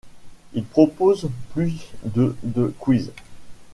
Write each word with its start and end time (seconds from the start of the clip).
Il 0.55 0.63
propose 0.63 1.29
plus 1.53 1.85
de 2.03 2.35
de 2.41 2.73
quiz. 2.79 3.11